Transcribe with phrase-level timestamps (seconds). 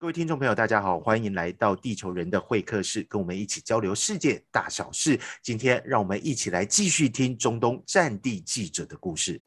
[0.00, 5.18] 各位听众朋友，大家好，欢迎来到地球人的会客室，跟我们一起交流世界大小事。
[5.42, 9.40] 今天，让我们一起来继续听中东战地记者的故事。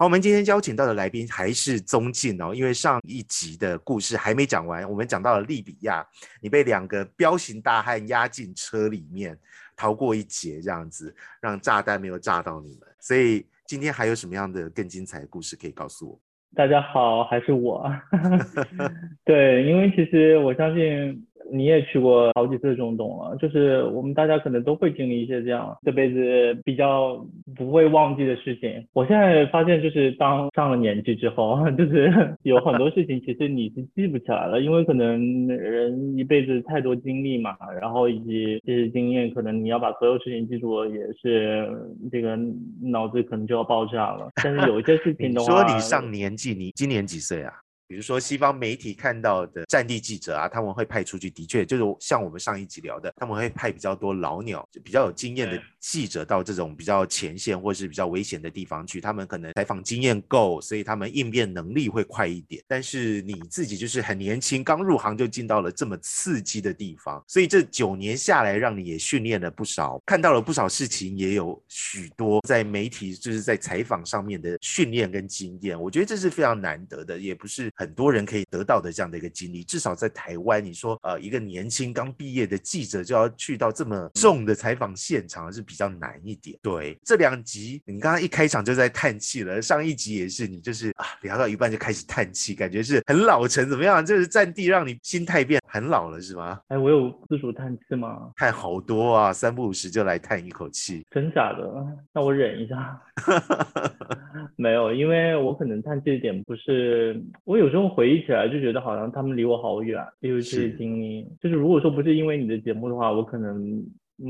[0.00, 6.02] 好，我们今天邀请到的来宾还是宗进哦，因为上一集的故事还没讲完，我们讲到了利比亚，
[6.40, 9.38] 你被两个彪形大汉压进车里面。
[9.76, 16.20] 逃过一劫，这样子让炸弹没有炸到你们，所以今天还有什么样的更精彩的故事可以告诉我？
[16.54, 17.86] 大家好，还是我。
[19.22, 21.26] 对，因为其实我相信。
[21.52, 27.24] 你也去过好几次中东了，就是我们大家可能都会经历一些这样这辈子比较
[27.56, 28.84] 不会忘记的事情。
[28.92, 41.68] 我现在发现，就是当上了年纪之后， 就是有很多事情其实你是记不起来了，因为可能人一辈子太多经历嘛，然后以及这些经验，可能你要把所有事情记住，也是
[42.10, 42.38] 这个
[42.80, 44.28] 脑子可能就要爆炸了。
[44.42, 47.52] 但是有一些事情的话， 说你上年纪，你今年几岁啊？
[47.90, 62.62] 比如说，西方媒体看到的战地记者啊，他们会派出去，的确就是像我们上一集聊的，他们会派比较多老鸟，就比较有经验的记者到这种比较前线或是比较危险的地方去，他们可能采访经验够，所以他们应变能力会快一点。
[62.68, 75.76] 但是你自己就是很年轻，刚入行就进到了这么刺激的地方，所以这九年下来，让你也训练了不少，看到了不少事情，也有许多在媒体就是在采访上面的训练跟经验。
[75.80, 77.68] 我觉得这是非常难得的，也不是。
[77.80, 86.58] 很多人可以得到的这样的一个经历，至少在台湾，你说呃，一个年轻刚毕业的记者就要去到这么重的采访现场，是比较难一点。
[86.60, 94.04] 对，这两集你刚刚一开场就在叹气了，上一集也是，你就是啊聊到一半就开始叹气，感觉是很老成，怎么样？
[94.04, 96.60] 就是战地让你心态变很老了是吗？
[96.68, 98.30] 哎，我有自主叹气吗？
[98.36, 101.66] 叹 好多啊，三不五时就来叹一口气，真假的？
[102.12, 103.00] 那我忍一下。
[104.56, 107.69] 没有，因为我可能叹气的点不是我有。
[107.70, 111.24] 有时候回忆起来就觉得好像他们离我好远，因为这些经历。
[111.40, 113.80] 就是如果说不是因为你的节目的话，我可能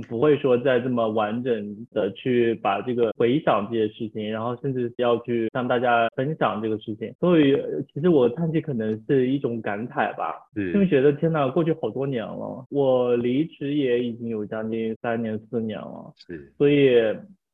[0.06, 7.10] 不会说再这么完整的去把这个回想这些事情，然后甚至要去向大家分享这个事情。
[7.18, 7.56] 所以
[7.94, 16.90] 其实我叹气可能是一种感慨吧，因为觉得天呐，过去好多年了，我离职也已经有将近三年四年了，是，所以。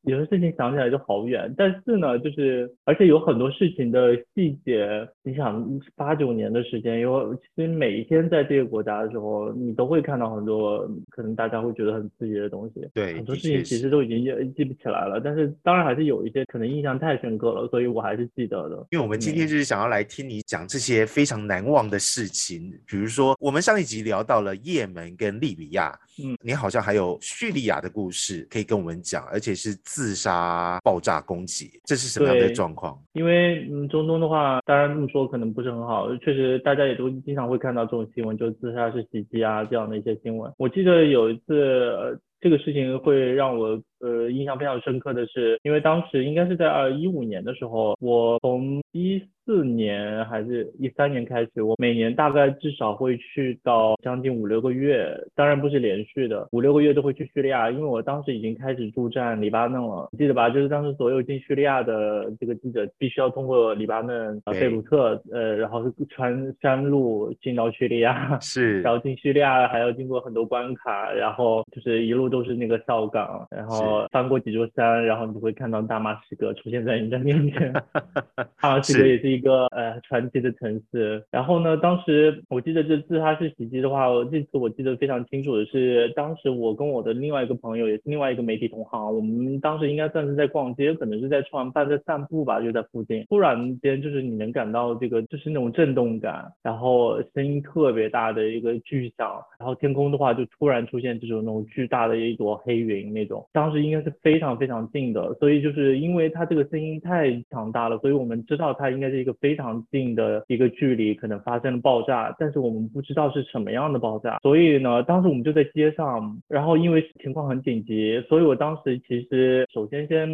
[0.07, 4.87] 有些事情想起来就好远，但是呢，就是而且有很多事情的细节，
[5.21, 5.63] 你想
[5.95, 12.87] 八九年的时间，有其实每一天在这个国家的时候，你都会看到很多可能大家会觉得很刺激的东西。
[12.93, 14.23] 对，很多事情其实都已经
[14.55, 18.75] 记不起来了，但是当然还是有一些可能印象太深刻了，所以我还是记得的。
[18.91, 25.97] 因为我们今天就是想要来听你讲这些非常难忘的事情，比如说我们上一集聊到了也门跟利比亚。
[26.23, 32.95] 嗯，你好像还有叙利亚的故事可以跟我们讲，而且是自杀爆炸攻击，这是什么样的状况？
[33.13, 40.53] 因为嗯，中东的话，当然这么说可能不是很好，确实大家也都经常会看到这种新闻，就自杀式袭击啊这样的一些新闻。
[40.59, 43.81] 我记得有一次，这个事情会让我。
[43.99, 60.49] 呃，印象非常深刻的是，因为当时应该是在二一五年的时候，我从一四年还是一三年开始，我每年大概至少会去到将近五六个月，当然不是连续的，五六个月都会去叙利亚，因为我当时已经开始驻战黎巴嫩了，记得吧？
[60.49, 73.86] 就是当时所有进叙利亚的这个记者必须要通过黎巴嫩贝鲁特，呃，然后是穿山路进到叙利亚，是，然后进叙利亚还要经过很多关卡，然后就是一路都是那个哨岗，然后。
[74.11, 77.71] 翻过几座山，然后你就会看到大马士革出现在你的面前。
[78.61, 81.23] 大马士革也是一个呃传奇的城市。
[81.31, 93.23] 然后呢，当时我记得这自杀式袭击的话，我这次我记得非常清楚的是，当时我跟我的另外一个朋友，也是另外一个媒体同行，我们当时应该算是在逛街，可能是在吃完饭在散步吧，就在附近。
[93.29, 103.47] 突然间就是你能感到这个就是那种震动感，然后声音特别大的一个巨响，然后天空的话就突然出现这种那种巨大的一朵黑云那种。
[103.53, 103.76] 当时。
[103.81, 114.39] 应该是非常非常近的，所以就是因为它这个声音太强大了，所以我们知道它应该是一个非常近的一个距离，可能发生了爆炸，但是我们不知道是什么样的爆炸。
[114.41, 120.27] 所以呢，当时我们就在街上，然后因为情况很紧急，所以我当时其实首先先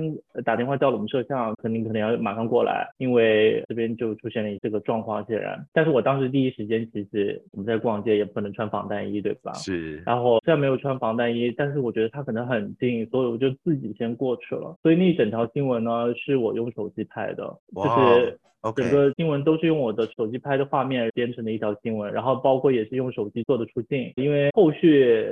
[0.45, 5.59] 打电话叫了我们摄像，肯定可能要马上过来，因为这边就出现了这个状况，显然。
[5.73, 9.51] 但是我当时第一时间其实我们在逛街，也不能穿防弹衣，对吧？
[9.53, 10.01] 是。
[10.05, 13.32] 然后虽然没有穿防弹衣，但是我觉得它可能很近，所以。
[13.33, 18.39] 我就自己先过去了，所以那一整条新闻呢是我用手机拍的，就是
[18.75, 25.25] 整个新闻都是用我的手机拍的画面编成的一条新闻，然后包括也是用手机做的出镜，因为后续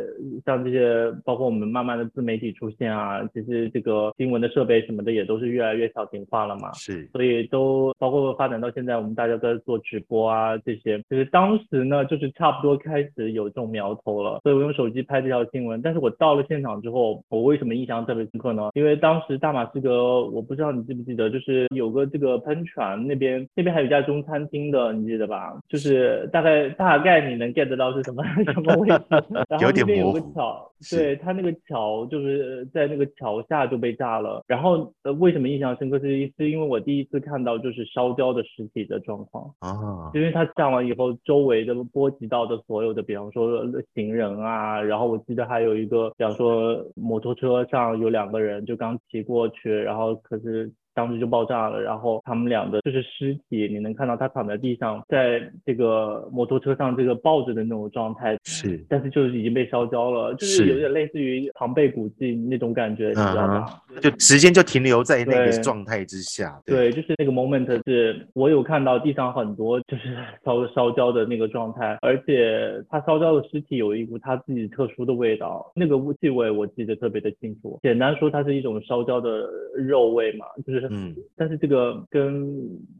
[0.45, 18.69] 像这些，包括我们慢慢的自媒体出现啊，其实这个新闻的设备什么的也都是越来越小型化了嘛，是，所以都包括发展到现在，我们大家都在做直播啊，这些就是当时呢，就是差不多开始有这种苗头了，所以我用手机拍这条新闻，但是我到了现场之后，我为什么印象特别深刻呢？
[18.74, 25.53] 因为当时大马士革，我不知道你记不记得，就是有个这个喷泉那边，那边还有一家中餐厅的，你记得吧？
[25.69, 29.06] 就是大概大概你能 get 到是什么 什么位置，
[29.47, 34.44] 然后那边有个桥，对，它那个桥就是在那个桥下就被炸了。
[34.47, 43.63] 然后呃，为什么印象深刻是是因为我第一次看到就是烧焦的尸体的状况啊，因为它炸完以后，周围的波及到的所有的，比方说
[43.94, 50.71] 行人啊，然后我记得还有一个，比方说摩托车上有两个人就刚骑过去，然后可是。
[50.94, 63.82] 当时就爆炸了，然后他们俩的就是尸体，你能看到他躺在地上，在这个摩托车上这个抱着的那种状态，是，但是就是已经被烧焦了，就是有点类似于庞贝古迹那种感觉，你知道吧？
[64.02, 66.62] 就时间就停留在那个状态之下。
[66.66, 77.80] 对，就是那个 moment 是我有看到地上很多就是 烧烧焦的那个状态，而且他烧焦的尸体有一股他自己特殊的味道，那个气味我记得特别的清楚。
[77.82, 80.81] 简单说，它是一种烧焦的肉味嘛，就是。
[80.89, 82.50] 嗯，但是这个跟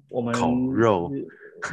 [0.10, 1.12] 我们烤肉，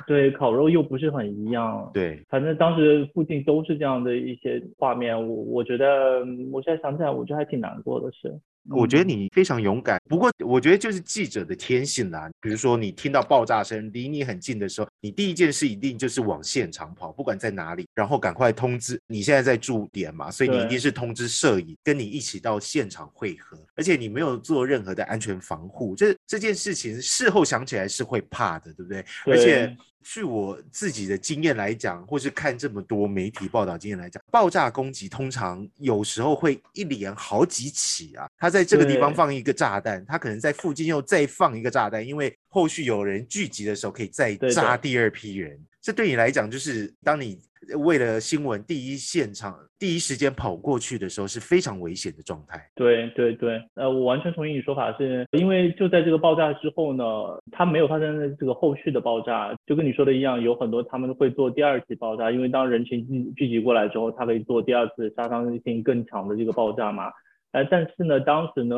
[0.07, 1.91] 对烤肉又不是很一样。
[1.93, 8.39] 对，反正当时附近都是这样的一些画面，我我觉得我现在想起来，我觉得还挺难过的是。
[8.71, 12.29] 我觉得你非常勇敢，不过我觉得就是记者的天性啦。
[12.41, 19.01] 比如说你听到爆炸声离你很近的时候，你第一件事一定就是往现场跑，不管在哪里，然后赶快通知。
[19.07, 29.05] 你现在在驻点嘛，所以你一定是通知摄影跟你一起到现场汇合，而且你没有做任何的安全防护，这这件事情事后想起来是会怕的，对不对？
[29.27, 29.77] 而且。
[30.03, 38.27] 据我自己的经验来讲，或是看这么多媒体报道经验来讲，爆炸攻击通常有时候会一连好几起啊。
[38.39, 45.59] 他在这个地方放一个炸弹，他可能在附近又再放一个炸弹，因为后续有人聚集的时候可以再炸第二批人。
[45.89, 47.39] 这对你来讲，就是当你
[47.79, 52.63] 为了新闻第一现场第一时间跑过去的时候，是非常危险的状态。
[52.75, 57.05] 对对对，呃，我完全同意你说法，是因为就在这个爆炸之后呢，
[57.51, 67.11] 它没有发生这个后续的爆炸，就跟你说的一样，有很多他们会做第二次爆炸，因为当人群聚聚集过来之后，它可以做第二次杀伤性更强的这个爆炸嘛。
[67.53, 68.77] 哎，但是呢，当时呢，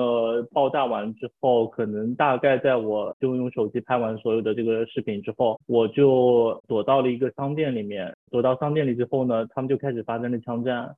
[0.53, 8.15] 爆炸完之后，可能大概在我就用手机拍完所有的这个视频之后，我就躲到了一个商店里面。
[8.31, 10.95] 躲到商店里之后呢，他们就开始发生了枪战。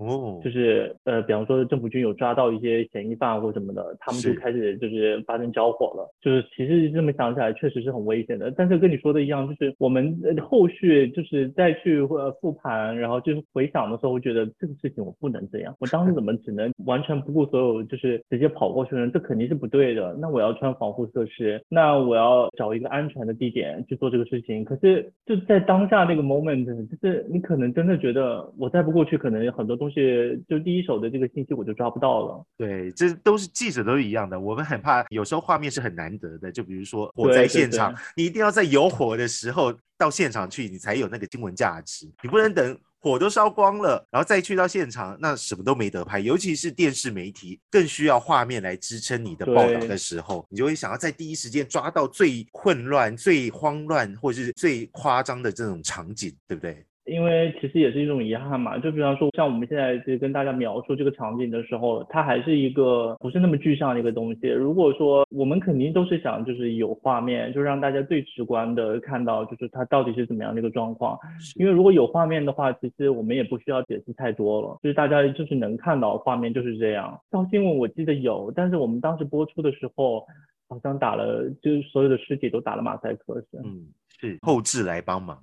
[0.00, 6.10] 哦，就是呃，比方说政府军有抓到一些嫌疑犯或什么的，他们就开始就是发生交火了。
[6.22, 8.50] 就是其实这么想起来，确实是很危险的。
[8.50, 15.74] 但是跟你说的一样，就是我们后续就是再去呃复盘，然后就是回想的时候，我觉得这个事情我不能这样。
[15.80, 19.06] 我当时怎么只能完全不顾所有，就是直接跑过去呢？
[19.12, 20.16] 这肯定是不对的。
[20.18, 24.64] 那我要穿防护设施，那我要找一个安全的地点去做这个事情。
[24.64, 29.89] 可是就在当下那个 moment，就是你可能真的觉得我再不过去，可能很多东西。
[29.90, 32.44] 是，就第一手的这个信息我就抓不到了。
[32.56, 34.38] 对，这都是记者都是一样的。
[34.38, 36.50] 我们很怕，有时候画面是很难得的。
[36.50, 42.06] 就比如说火灾现场，你一定要在有火的时候到现场去，你才有那个新闻价值。
[42.22, 46.20] 你不能等火都烧光了，然后再去到现场，那什么都没得拍。
[46.20, 56.84] 尤其是电视媒体，更需要画面来支撑你的报道的时候，你就会想要在第一时间抓到最混乱、最慌乱或者是最夸张的这种场景，对不对？
[57.06, 64.48] 因为其实也是一种遗憾嘛，就比方说像我们现在就跟大家描述这个场景的时候，它还是一个不是那么具象的一个东西。
[64.48, 71.18] 如果说我们肯定都是想就是有画面，就让大家最直观的看到就是它到底是怎么样的一个状况。
[71.56, 77.18] 因为如果有画面的话，其实我们也不需要解释太多了，就是大家就是能看到画面就是这样。
[77.30, 80.24] 到新闻我记得有，但是我们当时播出的时候
[80.68, 83.88] 好像打了，就是所有的尸体都打了马赛克，是嗯
[84.20, 85.36] 是后置来帮忙。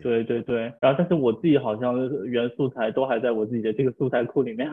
[0.00, 4.70] 对对对对，然后但是我自己好像原素材都还在我自己的这个素材库里面，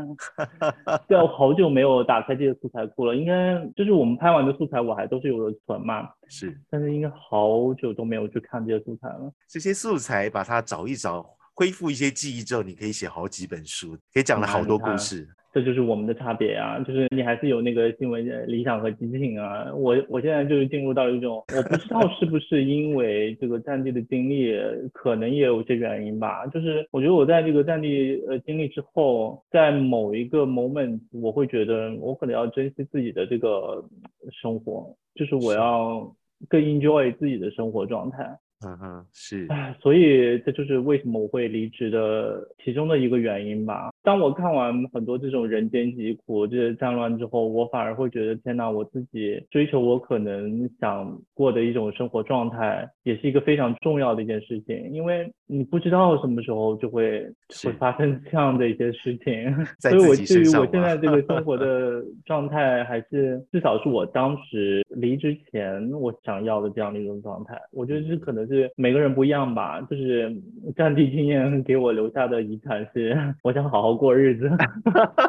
[1.08, 9.32] 对，我好久没有打开这个素材库了，应该就是我们拍完的素材我还都是有的存嘛，是，但是应该好久都没有去看这些素材了。
[9.48, 15.28] 这些素材把它找一找，恢复一些记忆之后，你可以写好几本书，可以讲了好多故事。
[15.54, 19.72] 这就是我们的差别啊，就是你还是有那个新闻理想和激情啊。
[19.76, 24.52] 我我现在就是进入到一种，我不知道是不是因为这个战地的经历，
[24.92, 26.44] 可能也有些原因吧。
[26.48, 33.86] 就是我觉得我在这个战地呃经历之后，在某一个 moment，我会觉得我可能要珍惜自己的这个
[34.32, 36.12] 生活，就是我要
[36.50, 38.28] 更 enjoy 自己的生活状态。
[38.66, 43.92] 嗯哼，是，唉，所以这就是为什么我会离职的其中的一个原因吧。
[44.04, 54.90] 当我看完很多这种人间疾苦、这些战乱之后，我反而会觉得，天呐，我自己追求我可能想过的一种生活状态，也是一个非常重要的一件事情。
[54.92, 57.28] 因为你不知道什么时候就会
[57.64, 67.60] 会发生这样的一些事情， 所以我对于我现在这个生活的 状态，还是至少是我当时离职前我想要的这样的一种状态。
[67.72, 68.54] 我觉得这可能是。
[68.54, 70.32] 是每个人不一样吧，就是
[70.76, 74.50] 战地经验给我留下的遗产是， 我想好好过日子。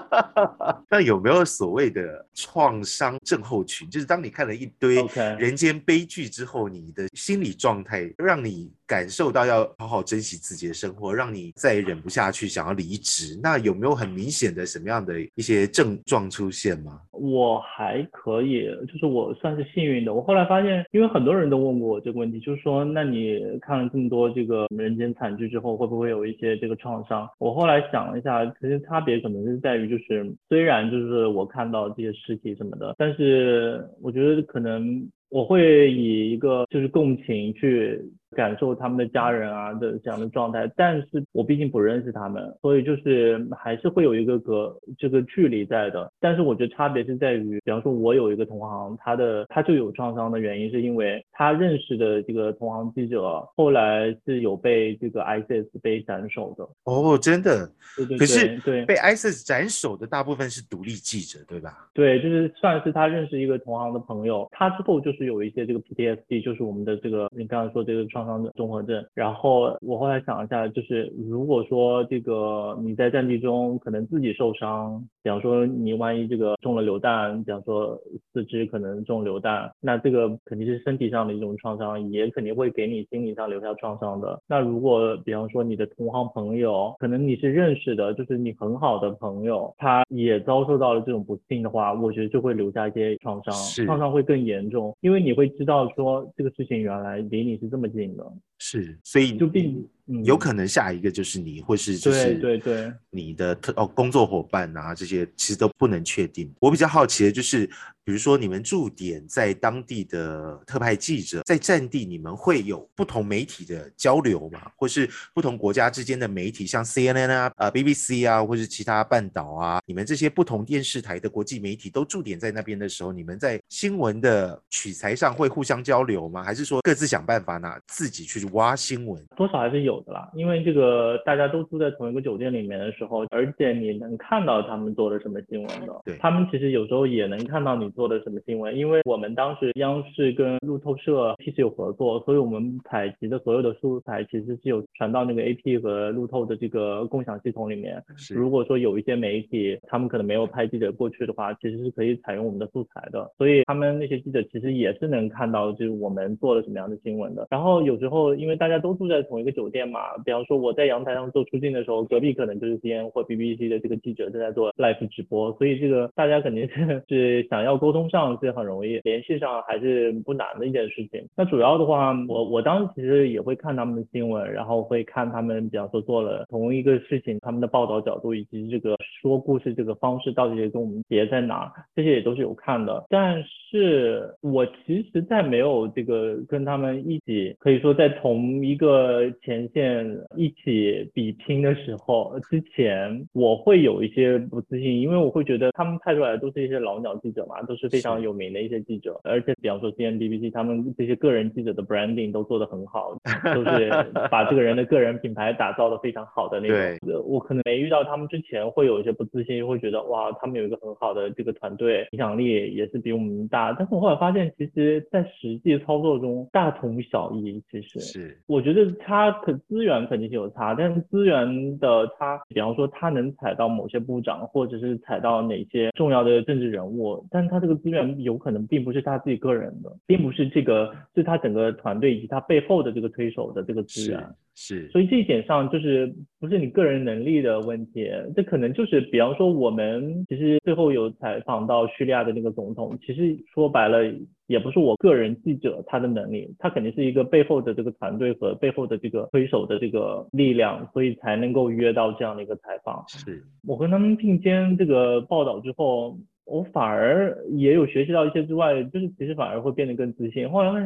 [0.90, 3.88] 那有没有所谓的创伤症候群？
[3.90, 5.04] 就是当你看了一堆
[5.38, 8.72] 人间悲剧之后，你的心理状态让你。
[8.86, 13.38] 感受到要好好珍惜自己的生活，让你再也忍不下去想要离职。
[13.42, 17.00] 那有没有很明显的什么样的一些症状出现吗？
[17.12, 20.12] 我还可以，就是我算是幸运的。
[20.12, 27.28] 我后来发现，因为很多人都问过我这个问题，就是说，那你看了这么多这个人间惨剧之后，会不会有一些这个创伤？
[27.38, 38.02] 我后来想了一下，其实差别可能是在于，就是虽然就是我看到这些尸体什么的，但是我觉得可能我会以一个就是共情去。
[38.34, 46.12] 感受他们的家人啊的这样的状态，但是我毕竟不认识他们，所以就是还是会有一个隔这个距离在的。
[46.20, 56.68] 但是我觉得差别是在于，比方说我有一个同行，他的他就有创伤的原因，是因为他认识的这个同行记者后来是有被这个 ISIS 被斩首的。
[56.84, 57.70] 哦，真的？
[57.96, 58.18] 对对。
[58.18, 61.88] 可是对被 ISIS 斩首的大部分是独立记者，对吧？
[61.94, 68.23] 对，就是算是他认识一个同行的朋友，他之后就是有一些这个 PTSD，就是我们的这个你刚才说这个创。
[68.54, 77.98] 综合症，然后我后来想一下，就是如果说这个你在战地中可能自己受伤，比方说你万一这个中了流弹，比方说
[78.32, 84.40] 四肢可能中流弹，那这个肯定是身体上的一种创伤，也肯定会给你心理上留下创伤的。
[84.46, 93.54] 那如果比方说你的同行朋友，可能你是认识的，就是你很好的朋友，他也遭受到了这种不幸的话，我觉得就会留下一些创伤，
[93.86, 98.13] 创伤会更严重，因为你会知道说这个事情原来离你是这么近。
[98.58, 99.86] 是，所以就并
[100.24, 106.52] 有可能下一个就是你，或是就是对对你的特哦工作伙伴啊，这些其实都不能确定。
[106.60, 107.68] 我比较好奇的就是。
[108.04, 114.60] 比如说，你们驻点在当地的特派记者，在战地，你们会有不同媒体的交流吗？
[114.76, 126.42] 或是不同国家之间的媒体，像 CNN 啊、呃 BBC 啊，或是其他半岛啊，你们这些不同电视台的国际媒体都驻点在那边的时候，你们在新闻的取材上会互相交流吗？
[126.42, 127.72] 还是说各自想办法呢？
[127.86, 129.18] 自己去挖新闻？
[129.34, 137.93] 多少还是有的啦，因为这个大家都住在同一个酒店里面的时候，而且你能看到他们做了什么新闻的，对他们其实有时候也能看到你。
[137.94, 138.76] 做的什么新闻？
[138.76, 148.02] 因为我们当时央视跟路透社其实有合作，所以我们采集的所有的素材其实是有传到那个 AP 和路透的这个共享系统里面。
[148.34, 153.30] 如果说有一些媒体他们可能没有派记者过去的话，其实是可以采用我们的素材的。
[153.38, 157.46] 所以他们那些记者其实也是能看到就是我们做了什么样的新闻的。
[157.50, 167.74] 然后有时候因为大家都住在同一个酒店嘛，比方说我在阳台上做出镜的时候，隔壁可能就是 CNN 或 BBC 的这个记者正在做 live 直播，所以这个大家肯定是是想要。
[167.84, 171.22] 沟通上是很容易，联系上还是不难的一件事情。
[171.36, 183.04] 那主要的话，我我当时其实也会看他们的新闻，然后会看他们，比方说做了同一个事情，他们的报道角度以及这个说故事这个方式到底跟我们别在哪，这些也都是有看的。
[183.10, 190.06] 但是我其实，在没有这个跟他们一起，可以说在同一个前线
[190.38, 197.73] 一起比拼的时候之前，我会有一些不自信，因为我会觉得他们派出来的都是一些老鸟记者嘛，都。
[197.74, 203.18] 都是非常有名的一些记者，而且比方说 C N B B C，他们这些个人记者的 branding 都做得很好，
[203.52, 203.90] 都是
[204.30, 207.20] 把这个人的个人品牌打造的非常好的那种。
[207.26, 213.72] 我可能没遇到他们之前会有一些不自信，会觉得哇，他们有一个很好的这个团队，影响力也是比我们大。
[213.72, 217.60] 但是我后来发现，其实在实际操作中大同小异。
[217.72, 227.63] 其实是，我觉得差可资源肯定是有差，但是资源的差，比方说他能踩到某些部长，或者是踩到哪些重要的政治人物，但他。
[227.64, 234.22] 这个资源有可能并不是他自己个人的，并不是这个是他整个团队以及他背后的这个推手的这个资源。
[234.56, 238.06] 是，所以这一点上就是不是你个人能力的问题，
[238.36, 244.04] 这可能就是比方说我们其实最后有采访到叙利亚的那个总统，其实说白了
[244.46, 253.02] 也不是我个人记者他的能力，他肯定是一个背后的这个团队和背后的这个推手的这个力量，所以才能够约到这样的一个采访。
[253.08, 256.18] 是我跟他们并肩这个报道之后。
[256.44, 260.48] 我反而也有学习到一些之外，就是其实反而会变得更自信。
[260.50, 260.78] 后来发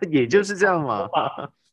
[0.00, 1.08] 现， 也就是这样嘛。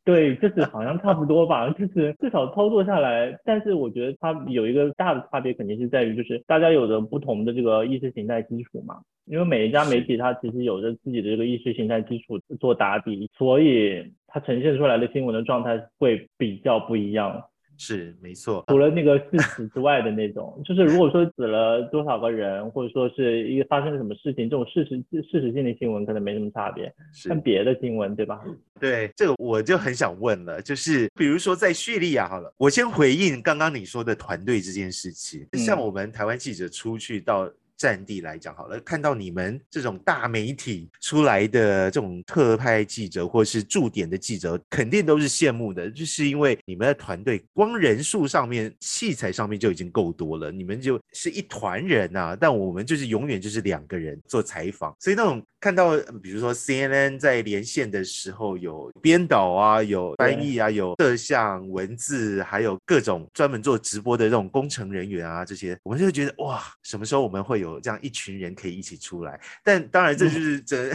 [0.06, 3.38] 对，就是好像差不多吧，就是至少操作下来。
[3.46, 9.00] 但是我觉得它有一个大的差别，肯定是在于就是大家有着不同的这个意识形态基础嘛。
[9.26, 17.44] 因为每一家媒体它其实有着自己的这个意识形态基础做打底，所以它呈现出来的新闻的状态会比较不一样。
[17.82, 26.94] 是没错，除了那个事实之外的那种，就是如果说死了多少个人，或者说是一个发生了什么事情，这种事实事实性的新闻可能没什么差别。
[27.30, 28.42] 但别的新闻，对吧？
[28.82, 37.50] 对，这个我就很想问了，就是比如说在叙利亚好了，我先回应刚刚你说的团队这件事情，像我们台湾记者出去到。
[37.80, 52.36] 战地来讲好了，看到你们这种大媒体出来的这种特派记者或是驻点的记者，肯定都是羡慕的，就是因为你们的团队光人数上面、器材上面就已经够多了，你们就是一团人呐。
[52.38, 67.69] 但我们就是永远就是两个人做采访，所以那种看到比如说 CNN 在连线的时候，有编导啊，有翻译啊，有摄像、文字，还有各种专门做直播的这种工程人员啊，这些我们就觉得哇，什么时候我们会有？
[67.74, 70.90] 有这样一群人可以一起出来，但当然这就是这，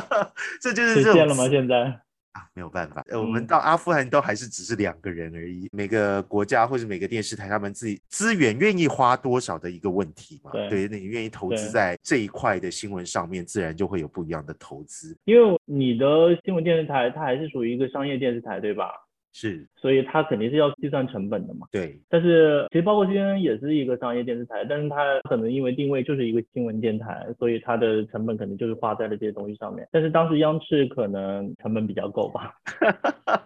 [0.60, 1.48] 这就是这见了吗？
[1.48, 1.76] 现在
[2.32, 5.66] 啊，没有办法，呃我们到阿富汗都还是只是两个人而已。
[5.72, 10.50] 每个国家或者每个电视台，他们自己资源愿意花多少的一个问题嘛？
[10.68, 15.16] 对，那你愿意投资在这一块的新闻上面，自然就会有不一样的投资。
[15.24, 16.06] 因为你的
[16.44, 18.90] 新闻电视台，它还是属于一个商业电视台，对吧？
[19.32, 21.66] 是，所以它肯定是要计算成本的嘛。
[21.70, 29.86] 对，但是其实包括今天也是一个商业电视台，但是它可能因为定位就是一个新闻电台，所以它的成本可能就是花在了这些东西上面。
[29.92, 32.52] 但是当时央视可能成本比较够吧，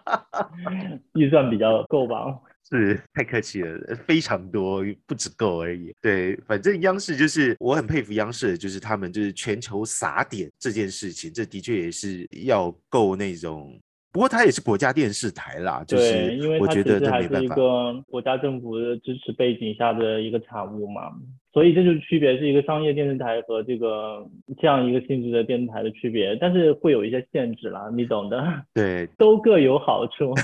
[1.14, 2.38] 预算比较够吧。
[2.70, 5.92] 是，太客气了，非常多，不止够而已。
[6.00, 13.78] 对，反正央视就是我很佩服央视，就是他们就是全球撒点这件事情，这的确也是要够那种。
[14.12, 21.10] 不过它也是国家电视台啦，就是我觉得它还是一个国家政府的支持背景下的一个产物嘛。
[21.52, 24.26] 所以这就是区别，是一个商业电视台和这个
[24.58, 28.42] 这样一个性质的电视台的区别，但是会有一些限制啦，你懂的。
[28.72, 30.34] 对， 都各有好处。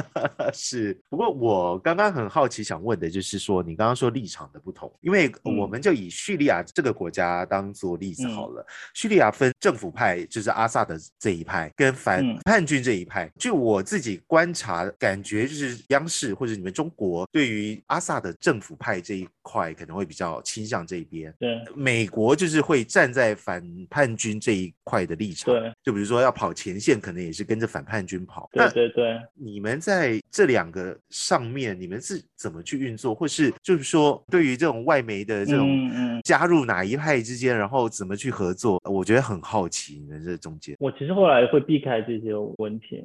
[0.54, 8.64] 是，不过我刚刚很好奇，想问的就是说，你刚刚说立场的不同，因为我们就以叙利亚这个国家当做例子好了。
[8.94, 13.30] 叙利亚分政府派，就是阿萨德这一派，跟反叛军这一派。
[13.38, 20.42] 就我自己观察，感觉就是央视或者你们中国对于阿萨德政府派这一块可能会比较。
[20.54, 28.48] 倾向这一边，对美国就是会站在反叛军这一块的立场，对，就比如说要跑前线，可能也是跟着反叛军跑。
[28.52, 35.68] 对对对，你们在这两个上面，你们是怎么去运作，或是就是说对于这种外媒的这种
[36.22, 38.80] 加入哪一派之间，然后怎么去合作？
[38.88, 40.76] 我觉得很好奇你们这中间。
[40.78, 43.04] 我其实后来会避开这些问题。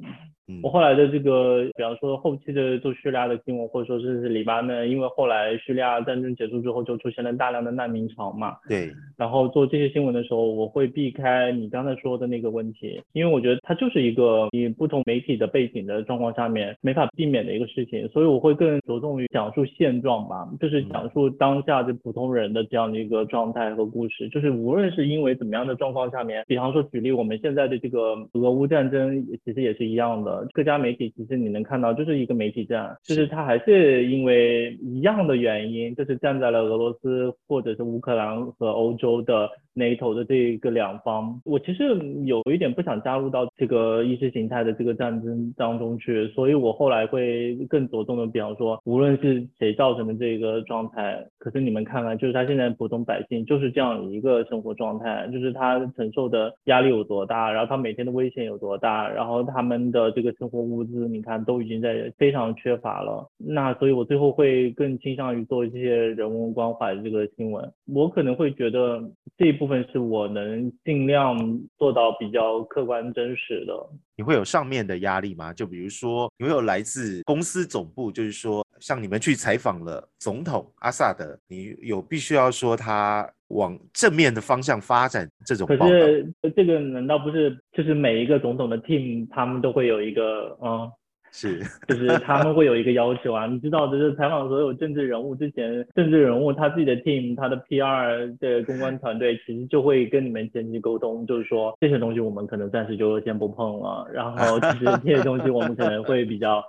[0.64, 8.54] 我后来的这个，比方说后期的做叙利亚的新闻，或者说是黎巴嫩，因为后来叙利亚战争结束之后，就出现了大量的难民潮嘛。
[8.68, 8.92] 对。
[9.16, 30.46] 然后做这些新闻的时候，我会避开你刚才说的那个问题，因为我觉得它就是一个你不同媒体的背景的状况下面没法避免的一个事情，所以我会更着重于讲述现状吧，就是讲述当下的普通人的这样的一个状态和故事，就是无论是因为怎么样的状况下面，比方说举例我们现在的这个俄乌战争，其实也是一样的。
[30.52, 39.50] 各家媒体其实你能看到，就是一个媒体战，就是它还是因为一样的原因，就是站在了俄罗斯或者是乌克兰和欧洲的。
[39.74, 41.84] NATO 的这一个两方，我其实
[42.24, 63.24] 有一点不想加入到这个意识形态的这个战争当中去，所以我后来会更着重的，比方说，无论是谁造成的这个状态，可是你们看看，就是他现在普通百姓就是这样一个生活状态，就是他承受的压力有多大，然后他每天的危险有多大，然后他们的这个生活物资，你看都已经在非常缺乏了。
[63.38, 69.00] 那所以我最后会更倾向于做一些人文关怀的这个新闻，我可能会觉得
[69.38, 69.60] 这一。
[69.60, 71.38] 部分分是我能尽量
[71.78, 73.72] 做到比较客观真实的。
[74.16, 75.50] 你会有上面的压力吗？
[75.54, 85.66] 就比如说，你会有来自公司总部，就是说，像你们去采访了总统阿萨德，你有必须要说他往正面的方向发展这种。
[85.66, 90.90] 可是这个难道不是就是每一个总统的 team 他们都会有一个嗯？
[91.32, 106.62] 是，就是他们会有一个要求啊，你知道，就是采访所有政治人物之前，政治人物他自己的 team，他的 PR 的公关团队，其实就会跟你们前期沟通，就是说这些东西我们可能暂时就先不碰了，然后其实这些东西我们可能会比较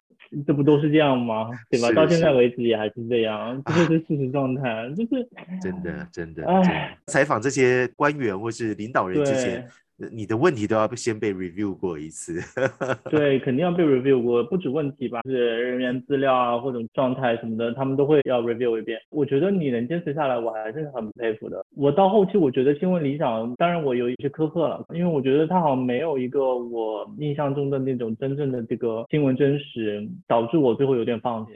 [0.47, 1.49] 这不都是这样吗？
[1.69, 1.89] 对吧？
[1.89, 5.27] 是到现在为止也还是这样，这就是事实状态，就是
[5.61, 6.73] 真的真的，真的
[7.07, 9.67] 采访这些官员或是领导人之前
[10.11, 12.39] 你的问题都要先被 review 过一次。
[13.09, 18.99] 对，肯定要被 review 过，不止问题吧，是人员资料啊或者状态什么的，他们都会要 review 一遍。
[19.09, 21.63] 我觉得你能坚持下来，我还是很佩服的。
[21.75, 31.51] 我到后期，我觉得新闻理想，当然我有一些苛刻了，因为我觉得它好像没有一个我印象中的那种真正的这个新闻真实，导致我最后有点放弃。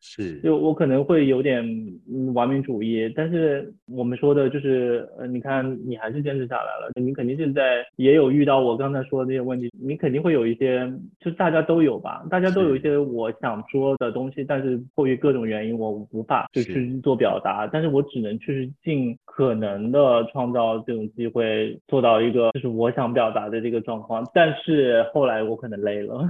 [0.00, 1.64] 是，就我可能会有点
[2.10, 26.26] 嗯完美主义，但是我们说的就是，呃，你看你还是坚持下来了，你肯定是在也有遇到我刚才说的那些问题，你肯定会有一些，就大家都有吧，大家都有一些我想说的东西，但是迫于各种原因我无法就是去做表达，但是我只能去尽可能的创造这种机会，做到一个就是我想表达的这个状况，但是后来我可能累了，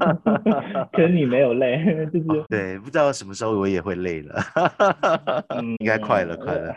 [0.92, 1.82] 可能你没有累，
[2.12, 2.44] 就是。
[2.48, 4.34] 对，不知道什么时候我也会累了，
[5.56, 6.74] 嗯应该快了，快了。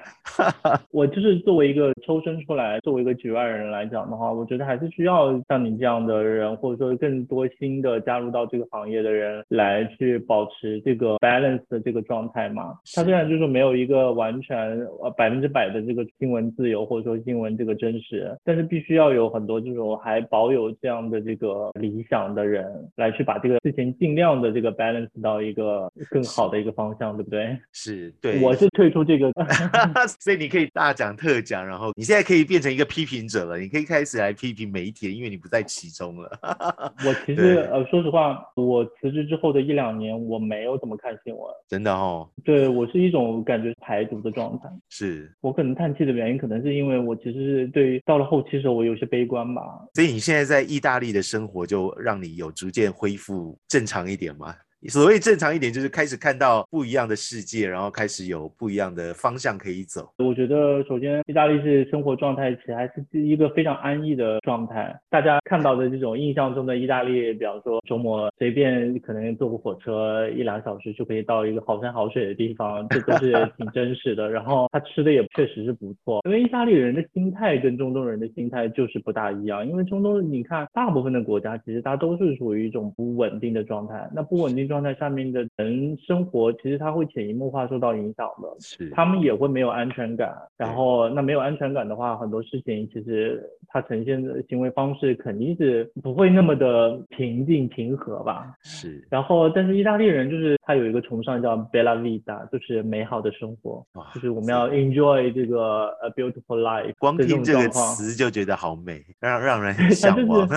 [0.92, 12.76] 我就是作为一个抽身出来，作为一个局外人来讲的话，我觉得还是需要像你这样的人，或者说更多新的加入到这个行业的人，来去保持这个 balance 的这个状态嘛。
[12.94, 14.58] 它虽然就是没有一个完全
[15.02, 22.66] 呃百分之百的这个新闻自由，或者说新闻这个真实，但是必须要有很多这种还保有这样的这个理想的人，
[22.98, 27.58] 来去把这个事情尽量的这个 balance 到一个更好的一个方向，对不对？
[27.72, 29.32] 是，对，我是退出这个。
[30.20, 36.30] 所以你可以大讲特讲，然后你现在可以变成一个批评者了，你可以开始来批评媒体，因为你不在其中了。
[37.06, 41.44] 我其实呃，说实话，我辞职之后的一两年，我没有怎么看新闻。
[41.68, 44.70] 真的哦，对我是一种感觉排毒的状态。
[44.90, 49.62] 是，我可能叹气的原因，可能是因为我其实是对于到了后期的时候，我有些悲观吧。
[49.94, 54.56] 所以你现在在意大利的生活就让你有逐渐恢复正常一点吗？
[54.90, 60.10] 所谓正常一点，就是开始看到不一样的世界，然后开始有不一样的方向可以走。
[60.18, 65.00] 我觉得首先意大利是生活状态其实还是一个非常安逸的状态。
[65.10, 74.30] 大家看到的这种印象中的意大利，比方说周末随便可能坐个火车一两小时就可以到一个好山好水的地方，这都是挺真实的。
[74.30, 79.68] 然后他吃的也确实是不错，因为意大利人的心态跟中东人的心态就是不大一样。
[79.68, 88.48] 因为中东你看大部分的国家其实它都是属于一种不稳定的状态，那不稳定状态下面的人生活其实他会潜移默化受到影响的。
[88.60, 98.54] 是，他们也会没有安全感，然后那没有安全感的话，很多事情其实他呈现的行为方式肯定是不会那么的平静平和吧。
[98.64, 106.94] 是，然后，但是意大利人就是他有一个崇尚叫 bella vita，就是美好的生活，哇就是我们要 enjoy 这个 a beautiful life。
[107.00, 110.48] 光听这个词就觉得好美， 让让人很 它就是向往。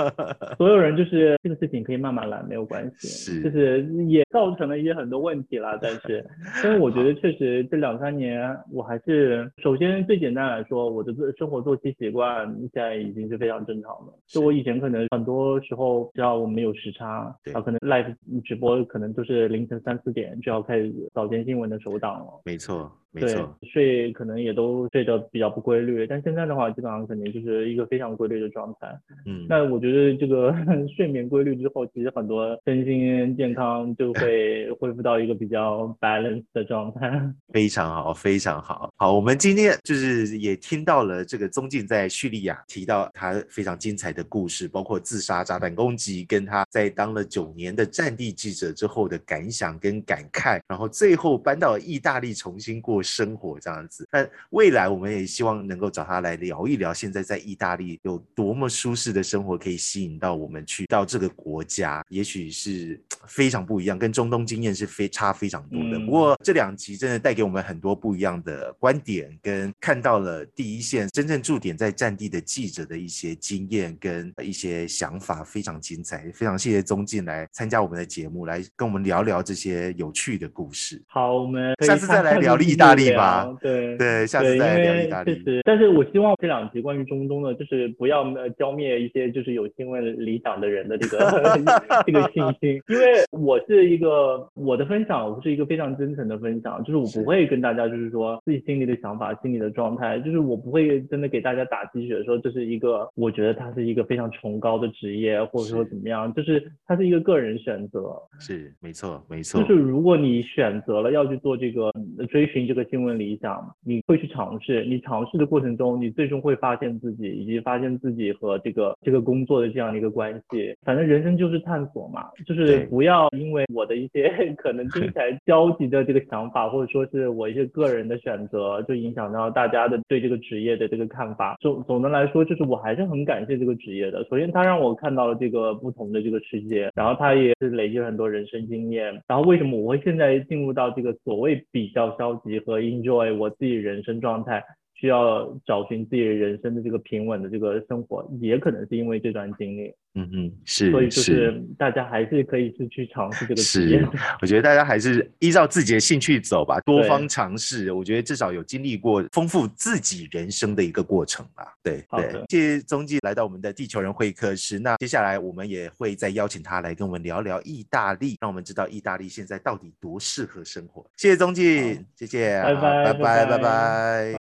[0.58, 3.08] 所有人就是这个事情可以慢慢来，没有关系。
[3.08, 3.59] 是就是
[4.08, 6.24] 也造成了一些很多问题啦，但是，
[6.62, 14.12] 但是我觉得确实这两三年，我还是首先最简单来说，我的生活作息习惯现在已经是非常正常的。
[14.26, 22.40] 就我以前可能很多时候，只要我们有时差，然后，可能 live 直播可能都是凌晨三四点就要开始早间新闻的首档了。
[22.44, 28.88] 没错，没对错，，睡可能也都睡得比较不规律，但现在的话，基本上肯定就是一个非常规律的状态。
[29.26, 30.54] 嗯，那我觉得这个
[30.96, 37.10] 睡眠规律之后，其实很多身心健康就会恢复到一个比较 balance 的状态。
[37.52, 38.92] 非常好，非常好。
[38.96, 54.06] 好，我们今天就是也听到了这个宗敬在叙利亚提到他非常精彩的故事，包括自杀、炸弹攻击，跟他在当了九年的战地记者之后的感想跟感慨，然后最后搬到意大利重新过生活这样子。
[54.10, 65.98] 但未来我们也希望能够找他来聊一聊，现在在意大利有多么舒适的生活，可以吸引到我们去到这个国家，也许是非常不一样，跟中东经验是非差非常多的。
[65.98, 76.28] 嗯不过这两集真的带给我们很多不一样的观点，跟看到了第一线真正驻点在战地的记者的一些经验跟一些想法，非常精彩。
[76.32, 81.00] 非常谢谢宗进来参加我们的节目，来跟我们聊聊这些有趣的故事。
[81.06, 83.58] 好，我们下次再来聊继续意大利吧聊。
[83.60, 83.96] 对。
[83.96, 85.34] 对，下次对，因再来聊为意大利。
[85.34, 91.18] 确实，但是我希望这两集关于中东的，就是不要呃浇灭一些就是有新闻理想的人的这个
[92.06, 109.60] 这个信心，因为我是一个我的分享，我是一个非常真诚的分享，就是我不会跟大家就是说自己心里的想法、心里的状态，就是我不会真的给大家打鸡血，说这是一个我觉得它是一个非常崇高的职业，或者说怎么样，就是它是一个个人选择，是，没错，没错。
[109.60, 120.74] 就是如果你选择了要去做这个呃追寻这个新闻理想，你会去尝试，你尝试的过程中，你最终会发现自己，以及发现自己和这个这个工作的这样的一个关系。
[120.82, 131.56] 反正人生就是探索嘛，就是不不要因为我的一些 可能听起来消极的这个想法，或者说是我一些个人的选择，就影响到大家的对这个职业的这个看法。
[131.60, 134.22] 总总的来说，就是我还是很感谢这个职业的。
[134.28, 139.18] 首先，它让我看到了这个不同的这个世界，然后它也是累积了很多人生经验。
[139.26, 144.62] 然后为什么我会现在进入到这个所谓比较消极和 enjoy 我自己人生状态？
[144.94, 149.94] 需要找寻自己人生的这个平稳的这个生活，也可能是因为这段经历。
[150.14, 154.04] 嗯嗯，是，所以就是大家还是可以是去尝试这个职业。
[154.42, 157.92] 我觉得大家还是依照自己的兴趣走吧，多方尝试。
[157.92, 161.72] 我觉得至少有经历过丰富自己人生的一个过程吧。
[161.82, 164.78] 对对，谢谢宗记来到我们的地球人会客室。
[164.80, 171.08] 那接下来我们也会再邀请他来跟我们聊聊意大利，让我们知道意大利现在到底多适合生活。
[171.16, 174.39] 谢谢宗记，谢谢，拜拜拜拜拜拜。